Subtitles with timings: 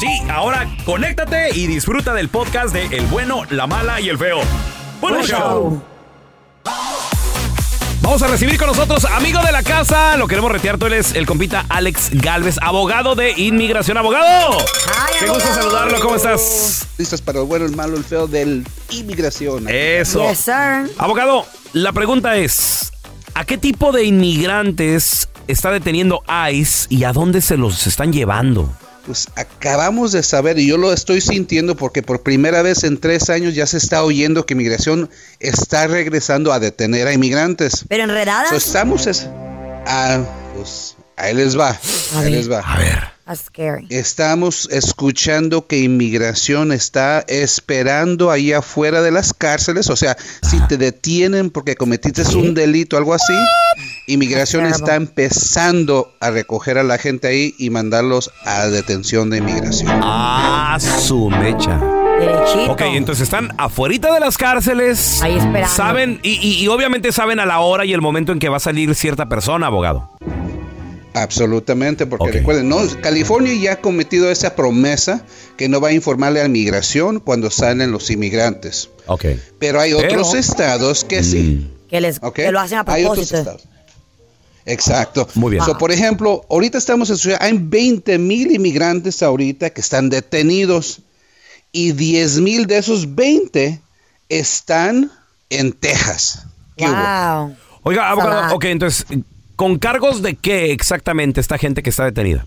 [0.00, 4.38] Sí, ahora conéctate y disfruta del podcast de El bueno, la mala y el feo.
[5.00, 5.38] ¡Buen Buen show!
[5.38, 5.82] show.
[8.00, 11.26] Vamos a recibir con nosotros, amigo de la casa, lo queremos retear, tú eres el
[11.26, 13.98] compita Alex Galvez, abogado de inmigración.
[13.98, 14.56] ¡Abogado!
[14.98, 16.86] Ay, Qué gusto saludarlo, ¿cómo estás?
[16.96, 19.66] listos para el bueno, el malo, el feo del inmigración.
[19.68, 20.26] Eso.
[20.30, 20.90] Yes, sir.
[20.96, 22.90] Abogado, la pregunta es,
[23.34, 28.72] ¿a qué tipo de inmigrantes está deteniendo ICE y a dónde se los están llevando?
[29.10, 33.28] Pues acabamos de saber, y yo lo estoy sintiendo porque por primera vez en tres
[33.28, 37.86] años ya se está oyendo que inmigración está regresando a detener a inmigrantes.
[37.88, 38.50] Pero enredadas.
[38.50, 39.26] So, estamos es,
[39.84, 40.20] ah,
[40.54, 41.70] pues ahí les va,
[42.14, 42.30] ahí ver.
[42.30, 42.60] les va.
[42.60, 42.98] A ver.
[43.30, 43.86] That's scary.
[43.90, 49.88] Estamos escuchando que inmigración está esperando ahí afuera de las cárceles.
[49.88, 53.32] O sea, si te detienen porque cometiste un delito o algo así,
[54.08, 59.92] inmigración está empezando a recoger a la gente ahí y mandarlos a detención de inmigración.
[60.02, 61.80] Ah, su mecha.
[62.18, 62.72] Derechito.
[62.72, 65.22] Ok, entonces están afuerita de las cárceles.
[65.22, 65.68] Ahí esperando.
[65.68, 68.56] Saben, y, y- y obviamente saben a la hora y el momento en que va
[68.56, 70.10] a salir cierta persona, abogado.
[71.12, 75.24] Absolutamente, porque recuerden, no, California ya ha cometido esa promesa
[75.56, 78.90] que no va a informarle a inmigración cuando salen los inmigrantes.
[79.06, 79.24] Ok.
[79.58, 81.68] Pero hay Pero- otros estados que sí.
[81.88, 83.38] Que, les, que lo hacen a Hay otros propósito.
[83.38, 83.62] estados.
[84.66, 85.26] Exacto.
[85.34, 85.64] Muy bien.
[85.64, 91.00] So, por ejemplo, ahorita estamos en ciudad, hay 20 mil inmigrantes ahorita que están detenidos
[91.72, 93.80] y 10 mil de esos 20
[94.28, 95.10] están
[95.48, 96.44] en Texas.
[96.76, 96.92] ¿Qué hubo?
[96.94, 97.56] Wow.
[97.82, 99.06] Oiga, abogado, ok, entonces,
[99.60, 102.46] ¿con cargos de qué exactamente esta gente que está detenida?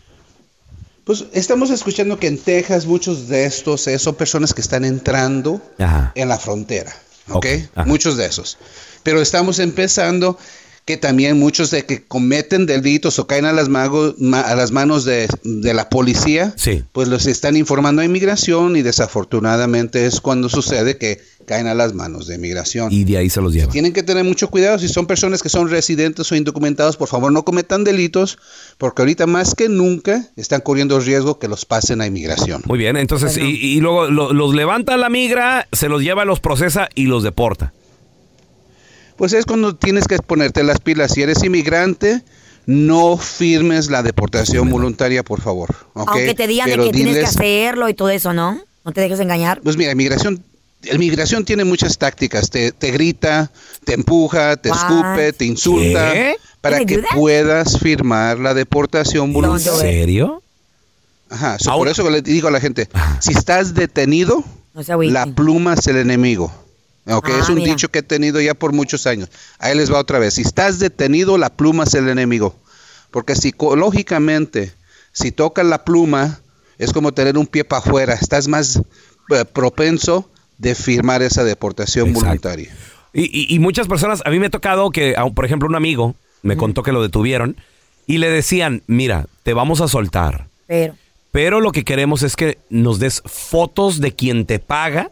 [1.03, 6.11] Pues estamos escuchando que en Texas muchos de estos son personas que están entrando Ajá.
[6.15, 6.91] en la frontera,
[7.29, 7.45] ¿ok?
[7.85, 8.57] Muchos de esos.
[9.03, 10.39] Pero estamos empezando
[10.85, 14.71] que también muchos de que cometen delitos o caen a las, mago- ma- a las
[14.71, 16.83] manos de, de la policía, Sí.
[16.91, 21.93] pues los están informando a inmigración y desafortunadamente es cuando sucede que caen a las
[21.93, 22.89] manos de inmigración.
[22.91, 23.71] Y de ahí se los lleva.
[23.71, 24.79] Tienen que tener mucho cuidado.
[24.79, 28.37] Si son personas que son residentes o indocumentados, por favor no cometan delitos,
[28.77, 32.61] porque ahorita más que nunca están corriendo riesgo que los pasen a inmigración.
[32.65, 36.39] Muy bien, entonces, y, y luego lo- los levanta la migra, se los lleva, los
[36.39, 37.73] procesa y los deporta.
[39.15, 41.13] Pues es cuando tienes que ponerte las pilas.
[41.13, 42.23] Si eres inmigrante,
[42.65, 45.75] no firmes la deportación voluntaria, por favor.
[45.93, 48.61] Aunque te digan de Pero que tienes que hacerlo y todo eso, ¿no?
[48.85, 49.61] No te dejes engañar.
[49.61, 50.43] Pues mira, inmigración,
[50.83, 52.49] la inmigración tiene muchas tácticas.
[52.49, 53.51] Te, te grita,
[53.85, 54.77] te empuja, te What?
[54.77, 56.13] escupe, te insulta.
[56.13, 56.35] ¿Qué?
[56.61, 59.73] Para que puedas firmar la deportación voluntaria.
[59.73, 59.81] it.
[59.81, 60.41] ¿Serio?
[61.29, 62.87] Ajá, so, por eso le digo a la gente,
[63.19, 66.53] si estás detenido, No la pluma es el enemigo.
[67.05, 67.67] Ok, Ah, es un mira.
[67.73, 69.29] dicho que he tenido ya por muchos años.
[69.59, 70.35] Ahí les va otra vez.
[70.35, 72.55] Si estás detenido, la pluma es el enemigo.
[73.11, 74.71] Porque psicológicamente,
[75.11, 76.39] si tocas la pluma,
[76.77, 78.13] es como tener un pie para afuera.
[78.13, 78.77] Estás más
[79.29, 82.25] eh, propenso de firmar esa deportación Exacto.
[82.27, 82.75] voluntaria.
[83.13, 86.15] Y, y- y muchas personas, a mí me ha tocado que, por ejemplo, un amigo
[86.41, 87.57] me contó que lo detuvieron
[88.07, 90.95] y le decían, mira, te vamos a soltar, Pero.
[91.31, 95.11] pero lo que queremos es que nos des fotos de quien te paga,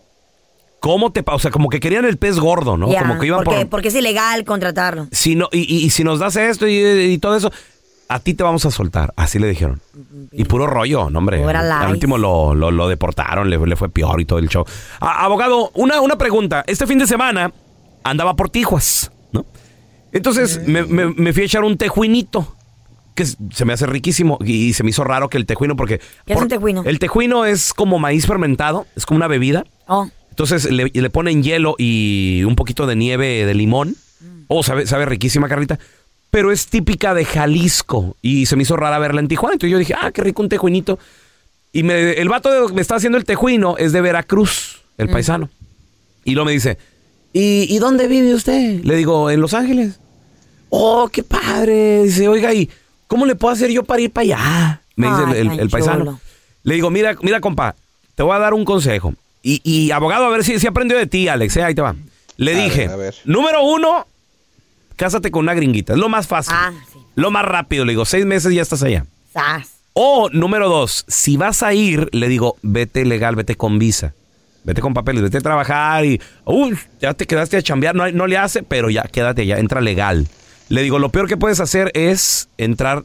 [0.82, 2.92] cómo te o sea, como que querían el pez gordo, ¿no?
[2.92, 3.70] ya, como que iban porque, por...
[3.70, 5.08] porque es ilegal contratarlo.
[5.14, 7.50] Si no, y, y- y si nos das esto y, y todo eso,
[8.10, 9.14] a ti te vamos a soltar.
[9.16, 9.80] Así le dijeron.
[10.34, 11.42] Y puro rollo, no, hombre.
[11.46, 14.66] Al último lo, lo- lo deportaron, le, le fue peor y todo el show.
[15.00, 16.64] Abogado, una, una pregunta.
[16.68, 17.54] Este fin de semana
[18.04, 19.46] andaba por Tijuas, ¿no?
[20.12, 22.56] Entonces me, me- me fui a echar un tejuinito.
[23.14, 26.00] Que se me hace riquísimo y se me hizo raro que el tejuino, porque.
[26.26, 26.84] ¿Qué es un tejuino?
[26.86, 29.66] El tejuino es como maíz fermentado, es como una bebida.
[29.86, 33.96] Oh, Entonces le, le ponen hielo y un poquito de nieve de limón.
[34.48, 35.78] Oh, sabe, sabe riquísima, Carlita.
[36.32, 38.16] Pero es típica de Jalisco.
[38.22, 39.54] Y se me hizo rara verla en Tijuana.
[39.54, 40.98] Entonces yo dije, ah, qué rico un tejuinito.
[41.74, 45.50] Y me- el vato de- me está haciendo el tejuino es de Veracruz, el paisano.
[46.26, 46.78] Y luego me dice,
[47.34, 48.84] ¿Y, ¿y dónde vive usted?
[48.84, 50.00] Le digo, en Los Ángeles.
[50.70, 52.04] Oh, qué padre.
[52.04, 52.70] Dice, oiga, ¿y
[53.08, 54.82] cómo le puedo hacer yo para ir para allá?
[54.98, 56.20] Me dice el, el- paisano.
[56.64, 57.76] Le digo, mira, mira, compa,
[58.16, 59.14] te voy a dar un consejo.
[59.44, 61.58] Y, y, abogado, a ver si, si aprendió de ti, Alex.
[61.58, 61.96] eh, Ahí te va.
[62.38, 63.16] Le A dije, ver, a ver.
[63.26, 64.06] número uno,
[64.96, 65.94] cásate con una gringuita.
[65.94, 66.54] Es lo más fácil.
[66.56, 67.00] Ah, sí.
[67.16, 67.86] Lo más rápido.
[67.86, 69.06] Le digo, seis meses ya estás allá.
[69.34, 69.70] sas.
[69.94, 74.14] O número dos, si vas a ir, le digo, vete legal, vete con visa.
[74.64, 78.28] Vete con papeles, vete a trabajar y, uy, ya te quedaste a chambear, no, no
[78.28, 80.28] le hace, pero ya quédate, ya entra legal.
[80.70, 83.04] Le digo, lo peor que puedes hacer es entrar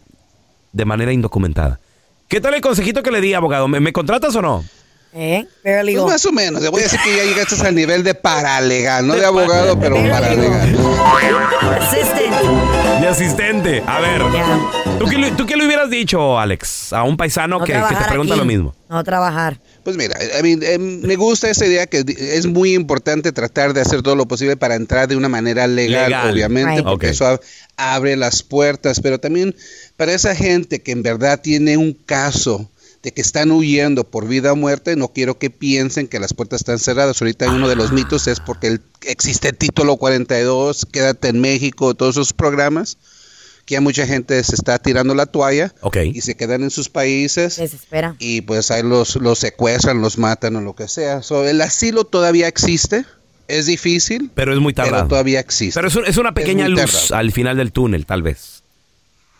[0.73, 1.81] de manera indocumentada.
[2.29, 3.67] ¿Qué tal el consejito que le di, abogado?
[3.69, 4.65] ¿Me, me contratas o no?
[5.19, 5.47] ¿Eh?
[5.63, 9.07] Pues más o menos, le voy a decir que ya llegaste al nivel de paralegal,
[9.07, 10.77] no de abogado, pero paralegal.
[11.81, 13.01] Assistant.
[13.01, 13.83] De asistente.
[13.87, 14.21] A ver.
[14.99, 17.79] ¿tú qué, le- tú qué le hubieras dicho, Alex, a un paisano No que, que
[17.79, 18.41] te pregunta aquí.
[18.41, 18.75] lo mismo?
[18.91, 19.59] No trabajar.
[19.85, 23.81] Pues mira, I mean, eh, me gusta esa idea que es muy importante tratar de
[23.81, 26.31] hacer todo lo posible para entrar de una manera legal, Legal.
[26.31, 26.85] obviamente, Right.
[26.85, 27.41] porque eso ab-
[27.79, 29.55] abre las puertas, pero también
[29.97, 32.71] para esa gente que en verdad tiene un caso
[33.07, 36.63] de que están huyendo por vida o muerte, no quiero que piensen que las puertas
[36.63, 37.23] están cerradas.
[37.23, 41.95] Ahorita uno de los mitos es porque el- existe el título 42, quédate en México,
[41.95, 42.99] todos esos programas,
[43.65, 45.99] que ya mucha gente se está tirando la toalla Ok.
[46.15, 48.17] y se quedan en sus países Desespera.
[48.19, 51.23] y pues ahí los, los secuestran, los matan o lo que sea.
[51.23, 53.05] So, el asilo todavía existe,
[53.47, 55.07] es difícil, Pero es muy pero tardado.
[55.11, 55.79] todavía existe.
[55.79, 57.15] Pero es, un- es una pequeña luz tardado.
[57.15, 58.65] al final del túnel, tal vez.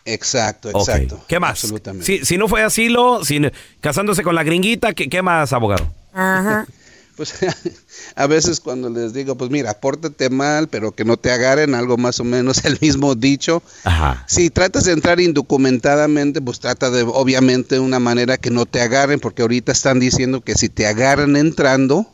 [0.07, 1.25] Exacto, exacto.
[1.29, 1.51] ¿Qué más?
[1.51, 2.07] Absolutamente.
[2.07, 3.51] Si, si no fue asilo, sin,
[3.81, 5.87] casándose con la gringuita, ¿qué, qué más, abogado?
[6.15, 6.67] Ajá.
[7.17, 7.35] Pues
[8.15, 11.97] a veces cuando les digo, pues mira, pórtate mal, pero que no te agarren, algo
[11.97, 13.63] más o menos el mismo dicho.
[13.85, 14.25] Ajá.
[14.29, 19.19] Si tratas de entrar indocumentadamente, pues trata de, obviamente, una manera que no te agarren,
[19.19, 22.07] porque ahorita están diciendo que si te agarran entrando,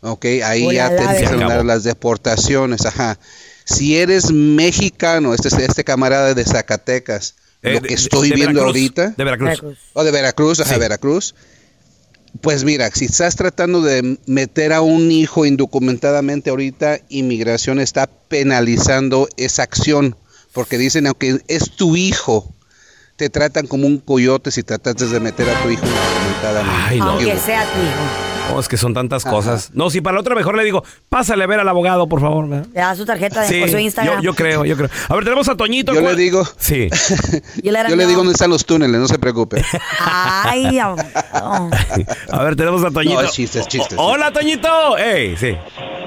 [0.00, 1.48] ok, ahí Uy, ya te empiezan vez.
[1.48, 3.18] a dar las deportaciones, ajá.
[3.64, 8.74] Si eres mexicano, este, este camarada de Zacatecas, Eh, lo que estoy de viendo Veracruz,
[8.74, 9.78] ahorita, De Veracruz.
[9.92, 10.80] O de Veracruz, ajá, Sí.
[10.80, 11.34] Veracruz.
[12.40, 19.28] Pues mira, si estás tratando de meter a un hijo indocumentadamente ahorita, inmigración está penalizando
[19.36, 20.16] esa acción,
[20.52, 22.52] porque dicen, aunque es tu hijo,
[23.16, 26.86] te tratan como un coyote si tratas de meter a tu hijo indocumentadamente.
[26.88, 27.10] Ay, no.
[27.10, 28.31] Aunque sea tu hijo.
[28.54, 29.70] Oh, es que son tantas cosas.
[29.72, 32.48] No, si para la otra mejor le digo, pásale a ver al abogado, por favor.
[32.48, 32.66] ¿verdad?
[32.74, 34.20] Le da su tarjeta de Sí, por su Instagram.
[34.22, 34.88] yo creo, yo creo.
[35.08, 35.94] A ver, tenemos a Toñito.
[35.94, 36.88] Yo ¿cuál- le digo, Sí.
[37.62, 39.62] Yo le digo dónde están los túneles, no se preocupe.
[40.00, 40.78] Ay.
[40.82, 43.14] A ver, tenemos a Toñito.
[43.20, 44.98] No, es chiste, es chiste, O- Hola, Toñito.
[44.98, 45.56] Ey, sí.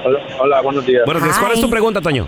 [0.04, 1.02] Hola, hola, buenos días.
[1.04, 1.38] Buenos días.
[1.38, 2.26] ¿Cuál es tu pregunta, Toño?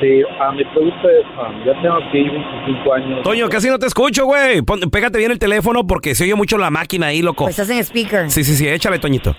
[0.00, 3.22] Sí, ah, mi pregunta es, ah, ya tengo aquí 25 años.
[3.22, 4.60] Toño, casi no te escucho, güey.
[4.62, 7.44] Pon- Pégate bien el teléfono porque se oye mucho la máquina ahí, loco.
[7.44, 8.28] Pues estás en speaker.
[8.30, 9.34] Sí, sí, sí, échale, Toñito.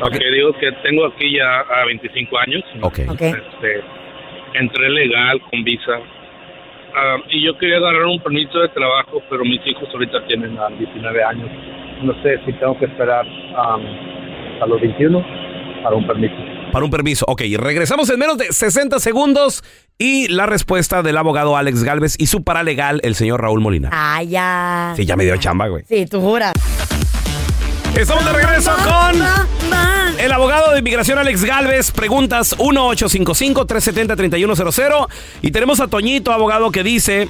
[0.00, 2.62] Ok, digo que tengo aquí ya a 25 años.
[2.82, 2.98] Ok.
[3.10, 3.20] Ok.
[3.20, 3.80] Este,
[4.54, 5.98] entré legal con visa.
[6.96, 10.68] Ah, y yo quería agarrar un permiso de trabajo, pero mis hijos ahorita tienen ah,
[10.78, 11.50] 19 años.
[12.02, 13.26] No sé si tengo que esperar
[13.56, 13.76] ah,
[14.62, 15.24] a los 21
[15.82, 16.34] para un permiso.
[16.78, 17.24] Para un permiso.
[17.26, 19.64] Ok, regresamos en menos de 60 segundos
[19.98, 23.88] y la respuesta del abogado Alex Galvez y su paralegal, el señor Raúl Molina.
[23.90, 24.92] Ay, ya.
[24.94, 25.82] Sí, ya me dio chamba, güey.
[25.88, 26.52] Sí, tú juras.
[27.96, 29.20] Estamos de regreso con
[30.20, 31.90] el abogado de inmigración Alex Galvez.
[31.90, 35.08] Preguntas 1-855-370-3100.
[35.42, 37.28] Y tenemos a Toñito, abogado, que dice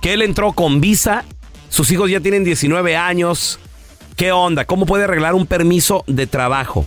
[0.00, 1.26] que él entró con visa.
[1.68, 3.60] Sus hijos ya tienen 19 años.
[4.16, 4.64] ¿Qué onda?
[4.64, 6.86] ¿Cómo puede arreglar un permiso de trabajo?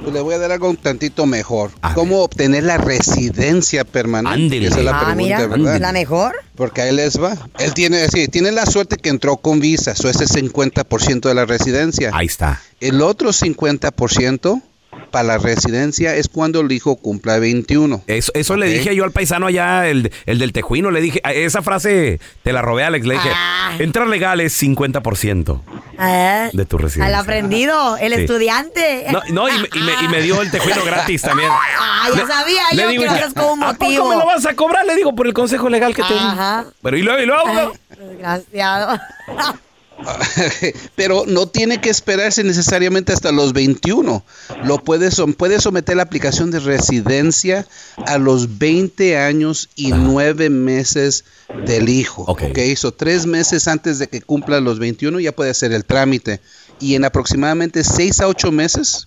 [0.00, 1.70] Pues le voy a dar algo un tantito mejor.
[1.82, 4.34] A ¿Cómo obtener la residencia permanente?
[4.44, 4.66] Ándele.
[4.68, 5.80] Esa es la Ah, pregunta, mira, ¿verdad?
[5.80, 6.34] la mejor.
[6.54, 7.36] Porque ahí les va.
[7.58, 11.34] Él tiene, sí, tiene la suerte que entró con visa, eso es el 50% de
[11.34, 12.10] la residencia.
[12.12, 12.60] Ahí está.
[12.80, 14.62] El otro 50%
[15.10, 18.02] para la residencia es cuando el hijo cumpla 21.
[18.06, 20.90] Eso, eso le dije yo al paisano allá, el, el del tejuino.
[20.90, 23.06] Le dije, esa frase te la robé, Alex.
[23.06, 23.76] Le dije, Ah.
[23.78, 25.62] entrar legal es 50%.
[25.98, 27.06] Ah, De tu residencia.
[27.16, 28.20] Al aprendido, el Sí.
[28.22, 29.06] estudiante.
[29.12, 31.50] No, no y, me, y me- y me dio el tejuino gratis también.
[31.52, 34.08] Ah, ya sabía Le yo digo, que con un ¿a poco motivo.
[34.10, 34.86] me lo vas a cobrar?
[34.86, 36.18] Le digo, por el consejo legal que te di.
[36.20, 36.64] Ajá.
[36.82, 37.72] Pero y luego, y luego.
[37.98, 38.98] Desgraciado.
[40.96, 44.22] Pero no tiene que esperarse necesariamente hasta los 21.
[44.64, 47.66] Lo puede, som- puede someter la aplicación de residencia
[48.06, 51.24] a los 20 años y 9 meses
[51.66, 52.24] del hijo.
[52.26, 52.42] Ok.
[52.50, 56.40] Ok, so tres meses antes de que cumpla los 21 ya puede hacer el trámite.
[56.78, 59.06] Y en aproximadamente 6 a 8 meses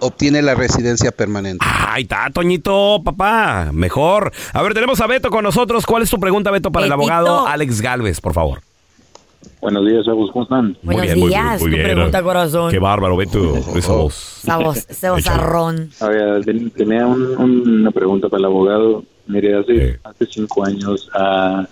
[0.00, 1.64] obtiene la residencia permanente.
[1.68, 3.70] Ahí está, Toñito, papá.
[3.72, 4.32] Mejor.
[4.52, 5.84] A ver, tenemos a Beto con nosotros.
[5.84, 8.62] ¿Cuál es tu pregunta, Beto, para el abogado Alex Galvez, por favor?
[9.60, 10.76] Buenos días, chavos, ¿cómo están?
[10.82, 12.70] Buenos días, tu pregunta, corazón.
[12.70, 13.56] Qué bárbaro, Beto.
[13.76, 14.40] Esa voz.
[14.44, 15.90] Esa voz, ese vozarrón.
[16.00, 19.04] A ver, ten- tenía un- un- una pregunta para el abogado.
[19.26, 19.96] Mire, hace, Sí.
[20.04, 21.66] hace cinco años ah,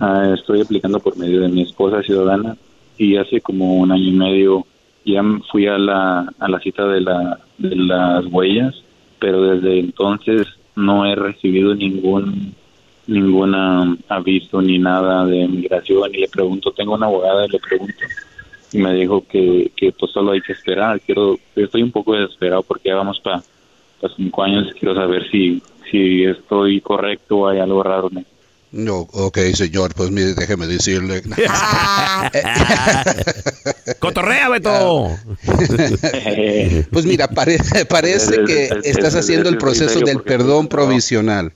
[0.00, 2.56] ah, estoy aplicando por medio de mi esposa ciudadana
[2.96, 4.66] y hace como un año y medio
[5.04, 8.74] ya m- fui a la, a la cita de, la, de las huellas,
[9.18, 12.54] pero desde entonces no he recibido ningún
[13.06, 13.54] ningún
[14.08, 17.94] aviso ni nada de migración y le pregunto, tengo una abogada y le pregunto
[18.72, 21.00] y me dijo que, que pues solo hay que esperar.
[21.00, 23.42] Quiero, estoy un poco desesperado porque ya vamos para
[24.16, 28.10] cinco años y quiero saber si, si estoy correcto o hay algo raro.
[28.14, 28.26] en.
[28.72, 31.22] No, ok, señor, pues mire, déjeme decirle.
[34.00, 35.08] ¡Cotorrea, Beto!
[36.90, 37.58] pues mira, pare-
[37.88, 41.52] parece que estás haciendo el proceso del perdón provisional.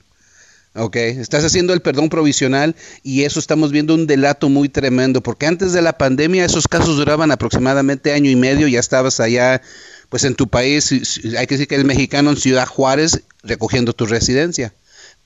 [0.73, 5.45] Ok, estás haciendo el perdón provisional y eso estamos viendo un delato muy tremendo, porque
[5.45, 9.61] antes de la pandemia esos casos duraban aproximadamente año y medio, ya estabas allá,
[10.07, 10.89] pues en tu país,
[11.37, 14.73] hay que decir que eres mexicano en Ciudad Juárez recogiendo tu residencia.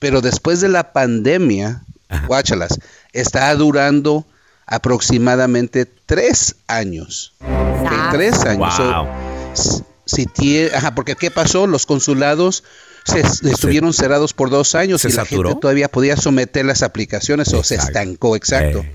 [0.00, 1.82] Pero después de la pandemia,
[2.26, 2.80] guáchalas,
[3.12, 4.26] está durando
[4.66, 7.34] aproximadamente tres años.
[7.40, 8.08] Ok, Ah.
[8.12, 8.74] tres años.
[8.76, 9.84] So, Wow.
[10.06, 11.66] si tie- ajá, porque ¿qué pasó?
[11.66, 12.64] Los consulados
[13.06, 13.20] se,
[13.50, 17.62] estuvieron cerrados por dos años se y la gente todavía podía someter las aplicaciones o
[17.64, 18.80] se estancó, exacto.
[18.80, 18.92] Eh.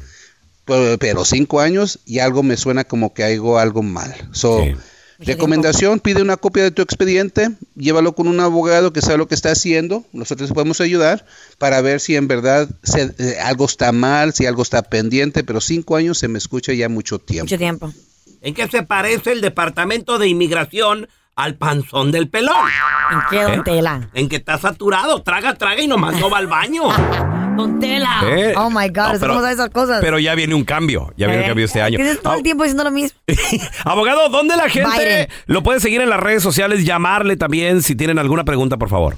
[0.66, 4.14] Pero, pero cinco años y algo me suena como que hay algo, algo mal.
[4.32, 4.76] So, Sí.
[5.26, 9.36] recomendación, pide una copia de tu expediente, llévalo con un abogado que sabe lo que
[9.36, 11.26] está haciendo, nosotros podemos ayudar
[11.60, 15.62] para ver si en verdad se- eh, algo está mal, si algo está pendiente, pero
[15.62, 17.46] cinco años se me escucha ya mucho tiempo.
[17.46, 17.94] Mucho tiempo.
[18.42, 22.56] ¿En qué se parece el Departamento de Inmigración al panzón del pelón?
[23.12, 24.10] ¿En qué, don Tela?
[24.14, 26.84] En que está saturado, traga, traga y nomás no va al baño.
[27.52, 28.22] Don Tela.
[28.24, 30.00] Eh, Oh my God, no, pero- ¿cómo sabe esas cosas?
[30.02, 31.98] Pero ya viene un cambio, ya viene un Eh, cambio este año.
[31.98, 33.20] Tienes todo el Ah, tiempo diciendo lo mismo.
[33.84, 35.28] Abogado, ¿dónde la gente Biden.
[35.48, 36.86] lo puede seguir en las redes sociales?
[36.86, 39.18] Llamarle también si tienen alguna pregunta, por favor.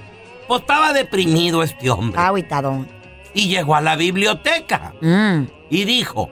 [0.47, 2.85] Pues estaba deprimido este hombre Agüitado.
[3.33, 5.45] y llegó a la biblioteca Mm.
[5.71, 6.31] y dijo,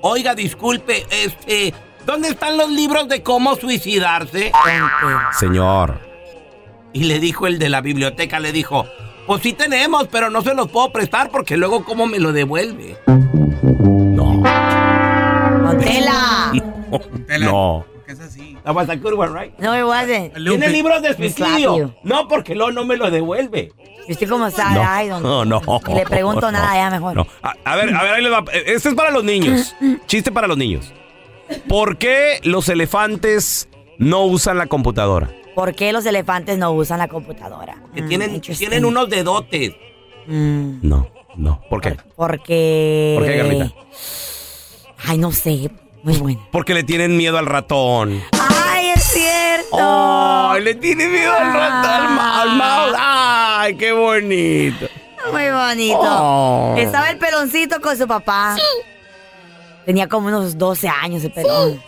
[0.00, 1.74] "Oiga, disculpe, este,
[2.06, 4.52] ¿dónde están los libros de cómo suicidarse?"
[5.38, 6.00] Señor.
[6.92, 8.86] Y le dijo el de la biblioteca, le dijo,
[9.28, 12.96] "Pues sí tenemos, pero no se los puedo prestar porque luego cómo me lo devuelve."
[13.06, 14.42] No.
[15.62, 16.52] Tontela.
[17.40, 17.84] No.
[18.64, 19.52] That was a good one, right?
[19.58, 20.34] No, it wasn't.
[20.34, 21.94] Tiene libros de suicidio.
[22.02, 23.70] No, porque luego no me lo devuelve.
[24.06, 25.22] Yo estoy como sad, No, ay, don.
[25.22, 25.60] no, no.
[25.88, 27.14] Y le pregunto no, nada, ya mejor.
[27.16, 27.26] no.
[27.42, 28.42] A, a ver, a ver, ahí les va.
[28.52, 29.76] Este es para los niños.
[30.06, 30.92] Chiste para los niños.
[31.68, 33.68] ¿Por qué los elefantes
[33.98, 35.28] no usan la computadora?
[35.58, 37.74] ¿Por qué los elefantes no usan la computadora?
[37.92, 38.68] Que Mm, tienen, interesting.
[38.68, 39.74] tienen unos dedotes.
[40.28, 41.60] Mm, No, no.
[41.68, 41.96] ¿Por qué?
[42.14, 43.14] porque...
[43.18, 43.72] ¿Por qué, Carlita?
[45.04, 45.68] Ay, no sé.
[46.04, 46.46] Muy bueno.
[46.52, 48.22] Porque le tienen miedo al ratón.
[48.38, 49.78] ¡Ay, es cierto!
[49.80, 51.90] ¡Ay, le tiene miedo al ratón!
[51.90, 52.96] Al, ma- al mouse.
[52.96, 54.86] ¡Ay, qué bonito!
[55.32, 55.98] Muy bonito.
[56.00, 56.74] Oh.
[56.78, 58.54] Estaba el peloncito con su papá.
[59.84, 61.82] Tenía como unos 12 años el pelón.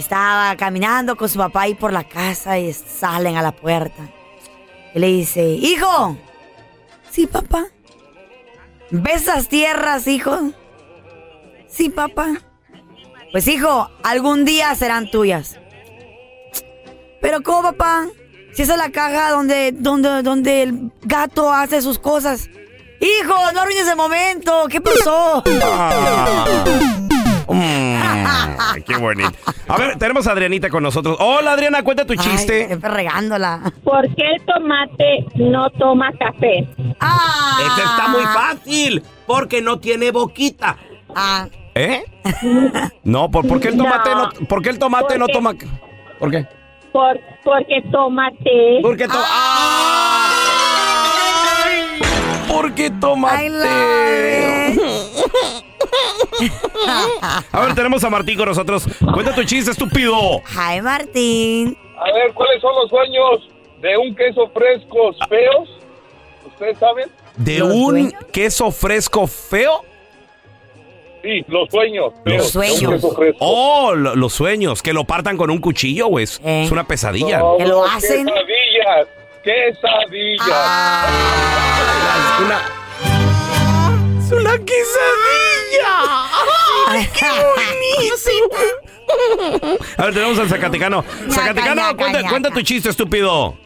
[0.00, 4.08] Estaba caminando con su papá ahí por la casa y salen a la puerta.
[4.94, 6.16] Y le dice, hijo.
[7.10, 7.66] Sí, papá.
[8.90, 10.52] ¿Ves esas tierras, hijo?
[11.68, 12.28] Sí, papá.
[13.30, 15.58] Pues hijo, algún día serán tuyas.
[17.20, 18.06] Pero ¿cómo, papá?
[18.54, 22.48] Si esa es la caja donde, donde, donde el gato hace sus cosas.
[23.00, 24.66] Hijo, no arruines el momento.
[24.70, 25.44] ¿Qué pasó?
[27.52, 29.32] Mm, qué bonito.
[29.68, 31.16] A ver, tenemos a Adrianita con nosotros.
[31.20, 32.66] Hola, Adriana, cuenta tu chiste.
[32.66, 33.60] siempre regándola.
[33.84, 36.66] ¿Por qué el tomate no toma café?
[37.00, 37.58] Ah.
[37.66, 39.02] Este está muy fácil.
[39.26, 40.76] Porque no tiene boquita.
[41.14, 41.46] Ah.
[41.74, 42.02] ¿Eh?
[43.04, 44.30] No, ¿por, por qué el tomate no, No.
[44.48, 45.52] ¿por qué el tomate no Porque- toma?
[46.18, 46.46] ¿Por qué?
[46.92, 48.78] Por, porque tómate.
[48.82, 49.14] Porque to-
[50.34, 52.00] ¡Ay!
[52.48, 53.48] ¿Por qué tomate?
[57.52, 58.84] A ver, tenemos a Martín con nosotros.
[59.12, 60.40] Cuenta tu chiste, estúpido.
[60.54, 61.76] Hi, Martín.
[61.98, 63.48] A ver, ¿cuáles son los sueños
[63.80, 65.68] de un queso fresco feos?
[66.46, 67.10] ¿Ustedes saben?
[67.36, 68.12] ¿De ¿Los un sueños?
[68.32, 69.84] queso fresco feo?
[71.22, 72.12] Sí, los sueños.
[72.24, 73.04] Los sueños.
[73.40, 74.80] Oh, lo- los sueños.
[74.82, 76.24] Que lo partan con un cuchillo, güey.
[76.24, 76.62] Es Eh.
[76.64, 77.38] es una pesadilla.
[77.40, 78.24] No, ¿Que lo hacen?
[78.26, 79.06] Quesadillas.
[79.44, 80.48] Quesadillas.
[80.50, 81.06] Ah.
[82.38, 82.60] Es una...
[84.18, 85.59] Es una quesadilla.
[89.96, 91.04] A ver, tenemos al Zacatecano.
[91.28, 93.56] Zacatecano, ñaca, cuenta, cuenta tu chiste, estúpido.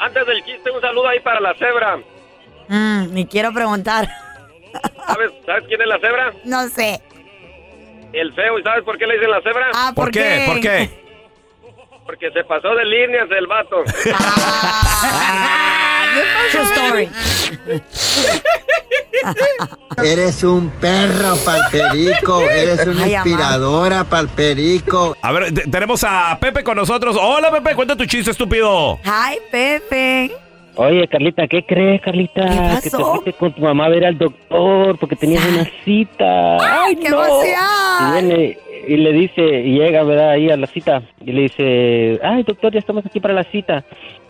[0.00, 1.98] Antes del chiste, un saludo ahí para la cebra.
[2.68, 4.08] Mm, ni quiero preguntar.
[5.06, 6.32] ¿Sabes, ¿Sabes quién es la cebra?
[6.44, 7.00] No sé.
[8.12, 8.58] El feo.
[8.58, 9.70] ¿Y sabes por qué le dicen la cebra?
[9.74, 10.44] Ah, ¿Por, qué?
[10.46, 10.90] ¿Por qué?
[12.06, 13.82] Porque se pasó de líneas el vato.
[16.50, 17.08] True story.
[20.04, 25.16] Eres un perro palperico, eres una Ay, inspiradora palperico.
[25.20, 27.16] A ver, te- tenemos a Pepe con nosotros.
[27.20, 28.98] Hola, Pepe, cuenta tu chiste, estúpido.
[29.04, 30.32] Hi, Pepe.
[30.76, 32.42] Oye, Carlita, ¿qué crees, Carlita?
[32.46, 33.10] ¿Qué Que te pasó?
[33.12, 36.56] fuiste con tu mamá a ver al doctor porque tenías una cita.
[36.84, 37.22] ¡Ay, qué no!
[37.22, 37.54] emoción!
[38.00, 38.58] Y viene
[38.92, 40.30] y le dice, y llega, ¿verdad?
[40.30, 41.02] Ahí a la cita.
[41.24, 43.84] Y le dice, ay, doctor, ya estamos aquí para la cita.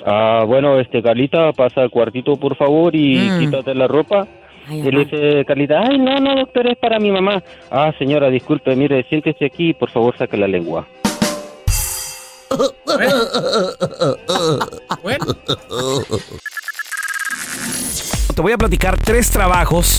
[0.05, 3.39] Ah, bueno, este, Carlita, pasa al cuartito, por favor, y Mm.
[3.39, 4.27] quítate la ropa.
[4.69, 7.43] Ay, Y le dice Carlita, ay, no, no, doctor, es para mi mamá.
[7.71, 10.87] Ah, señora, disculpe, mire, siéntese aquí y por favor saque la lengua.
[18.35, 19.99] Te voy a platicar tres trabajos,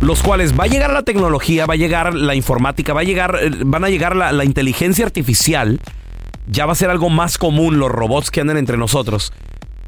[0.00, 3.38] los cuales va a llegar la tecnología, va a llegar la informática, va a llegar,
[3.40, 5.80] eh, van a llegar la, la inteligencia artificial.
[6.46, 9.32] Ya va a ser algo más común los robots que andan entre nosotros.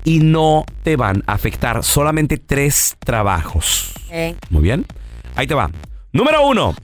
[0.04, 1.82] Y no te van a afectar.
[1.82, 3.92] Solamente tres trabajos.
[4.10, 4.86] Eh, Muy bien.
[5.34, 5.70] Ahí te va.
[6.12, 6.74] Número uno.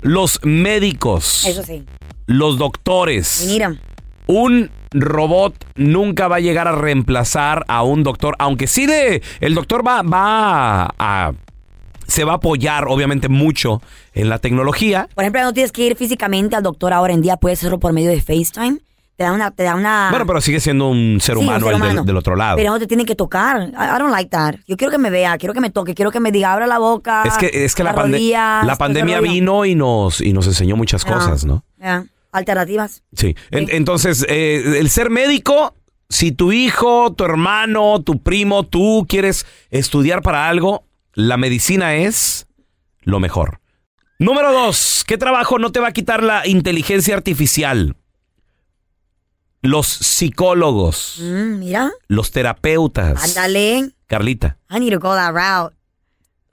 [0.00, 1.44] Los médicos.
[1.46, 1.84] eso sí.
[2.26, 3.46] Los doctores.
[3.48, 3.76] Mira,
[4.26, 9.54] un robot nunca va a llegar a reemplazar a un doctor, aunque sí de, el
[9.54, 11.32] doctor va, va a,
[12.06, 15.08] se va a apoyar obviamente mucho en la tecnología.
[15.14, 17.92] por ejemplo, no tienes que ir físicamente al doctor ahora en día, puedes hacerlo por
[17.92, 18.78] medio de FaceTime.
[19.16, 20.08] Te da una, te da una.
[20.10, 22.56] Bueno, pero sigue siendo un ser un humano el del- otro lado.
[22.56, 23.68] Pero no te tiene que tocar.
[23.68, 24.56] I, I don't like that.
[24.66, 26.78] Yo quiero que me vea, quiero que me toque, quiero que me diga, abra la
[26.78, 27.22] boca.
[27.24, 30.74] es que, es que la, pande- rodillas, la pandemia vino y nos, y nos enseñó
[30.74, 31.62] muchas cosas, ¿no?
[32.32, 33.02] Alternativas.
[33.12, 33.36] Sí.
[33.52, 35.74] En- entonces, eh, el ser médico,
[36.08, 40.83] si tu hijo, tu hermano, tu primo, tú quieres estudiar para algo,
[41.14, 42.46] la medicina es
[43.02, 43.60] lo mejor.
[44.18, 47.96] Número dos, ¿qué trabajo no te va a quitar la inteligencia artificial?
[49.62, 53.22] Los psicólogos, Mm, mira, los terapeutas.
[53.24, 53.90] ándale.
[54.06, 55.74] Carlita, I need to go that route.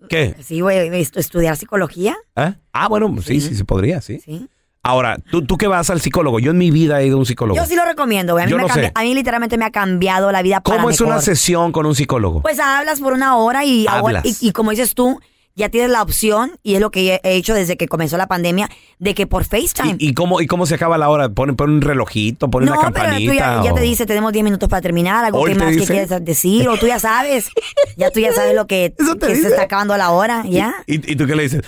[0.10, 0.36] ¿qué?
[0.42, 2.16] Sí, güey, est- estudiar psicología.
[2.36, 2.56] ¿Eh?
[2.74, 4.20] Ah, bueno, sí, sí, se podría, sí.
[4.20, 4.48] Sí.
[4.84, 6.40] Ahora, ¿tú, ¿tú qué vas al psicólogo?
[6.40, 7.56] Yo en mi vida he ido a un psicólogo.
[7.60, 8.44] Yo sí lo recomiendo, güey.
[8.44, 8.92] A mí, Yo me cambi- sé.
[8.96, 11.14] a mí literalmente me ha cambiado la vida para ¿Cómo es mejor.
[11.14, 12.42] una sesión con un psicólogo?
[12.42, 14.42] Pues hablas por una hora y, ahora- Hablas.
[14.42, 15.20] y, y como dices tú,
[15.56, 18.70] ya tienes la opción, y es lo que he hecho desde que comenzó la pandemia,
[19.00, 19.96] de que por FaceTime.
[20.00, 21.30] ¿Y, y cómo, ¿Y cómo se acaba la hora?
[21.30, 22.50] ¿Pone, pone un relojito?
[22.50, 23.62] ¿Pone no, una pero campanita?
[23.62, 25.86] tú ya, te dice, tenemos 10 minutos para terminar, algo ¿Hoy que te más que
[25.86, 27.50] quieres decir, o tú ya sabes,
[27.98, 30.74] ya tú ya sabes lo que, que se está acabando la hora, ¿ya?
[30.88, 31.62] ¿Y, y tú qué le dices?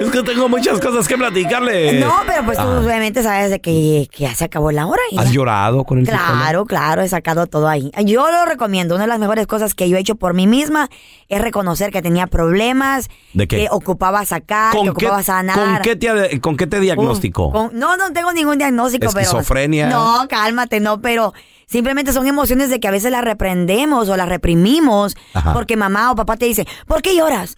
[0.00, 2.00] Es que tengo muchas cosas que platicarle.
[2.00, 2.80] No, pero pues tú Ah.
[2.80, 5.00] obviamente sabes de que, que ya se acabó la hora.
[5.10, 5.32] y ¿Has ya.
[5.32, 6.32] llorado con el psicólogo?
[6.38, 7.90] Claro, claro, he sacado todo ahí.
[8.04, 8.94] Yo lo recomiendo.
[8.94, 10.88] Una de las mejores cosas que yo he hecho por mí misma
[11.28, 13.56] es reconocer que tenía problemas, ¿De qué?
[13.56, 15.56] que ocupaba sacar, que ¿Con qué, ocupaba sanar.
[15.56, 17.50] ¿con, qué te, ¿Con qué te diagnosticó?
[17.52, 19.20] Con- no, no tengo ningún diagnóstico, pero.
[19.20, 19.88] Esquizofrenia.
[19.88, 21.32] No, cálmate, no, pero
[21.66, 25.52] simplemente son emociones de que a veces las reprendemos o las reprimimos Ajá.
[25.52, 27.56] porque mamá o papá te dice, ¿por qué lloras?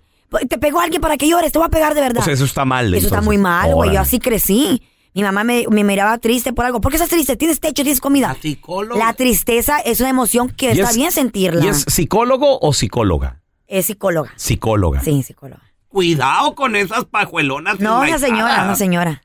[0.49, 1.53] ¿Te pegó alguien para que llores?
[1.53, 2.21] Te voy a pegar de verdad.
[2.21, 2.93] O sea, eso está mal.
[2.95, 3.93] Eso está muy mal, güey.
[3.93, 4.83] Yo así crecí.
[5.15, 6.81] Mi mamá me, me miraba triste por algo.
[6.83, 7.37] ¿Por qué estás triste?
[7.37, 7.83] ¿Tienes techo?
[7.85, 8.37] ¿Tienes comida?
[8.43, 8.99] Psicólogo.
[8.99, 11.65] La tristeza es una emoción que ¿Y está es- bien sentirla.
[11.65, 13.41] ¿Y es psicólogo o psicóloga?
[13.67, 14.33] Es psicóloga.
[14.37, 15.01] Psicóloga.
[15.01, 15.63] Sí, psicóloga.
[15.89, 17.81] Cuidado con esas pajuelonas.
[17.81, 18.21] No, enraizadas.
[18.21, 19.23] señora, una señora.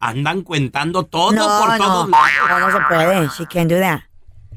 [0.00, 2.60] Andan cuentando todo no, por no, todos no, lados.
[2.60, 3.28] no se puede.
[3.38, 4.00] She can't do that.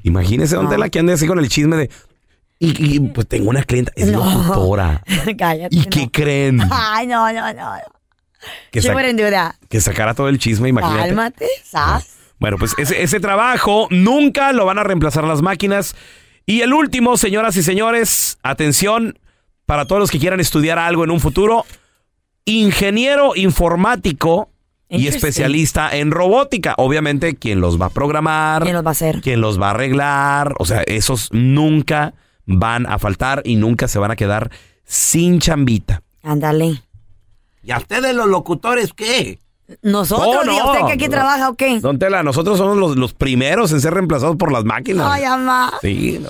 [0.03, 1.89] Imagínese dónde la que ande así con el chisme de.
[2.59, 4.23] Y, y, pues tengo una clienta, es No.
[4.25, 5.03] locutora.
[5.37, 5.75] Cállate.
[5.75, 5.89] ¿Y no.
[5.91, 6.61] qué creen?
[6.71, 7.75] Ay, no, no, no.
[7.75, 7.81] no.
[8.71, 9.55] Que, She wouldn't do that.
[9.69, 11.09] que sacara todo el chisme, imagínate.
[11.09, 12.15] Cálmate, ¿sabes?
[12.39, 15.95] Bueno, pues ese, ese trabajo nunca lo van a reemplazar las máquinas.
[16.45, 19.19] Y el último, señoras y señores, atención,
[19.67, 21.63] para todos los que quieran estudiar algo en un futuro,
[22.45, 24.49] ingeniero informático
[24.89, 26.73] y especialista en robótica.
[26.77, 29.21] Obviamente, quien los va a programar, ¿Quién los va a hacer?
[29.21, 30.55] quien los va a arreglar.
[30.59, 32.13] O sea, esos nunca
[32.45, 34.49] van a faltar y nunca se van a quedar
[34.85, 36.01] sin chambita.
[36.23, 36.81] Ándale.
[37.63, 39.39] ¿Y a ustedes los locutores qué?
[39.81, 40.51] Nosotros, Oh, no.
[40.53, 41.11] diga usted que aquí No.
[41.11, 41.81] trabaja o qué.
[41.81, 45.05] Don Tela, nosotros somos los, los primeros en ser reemplazados por las máquinas.
[45.11, 45.73] Ay, mamá.
[45.81, 46.29] Sí, no.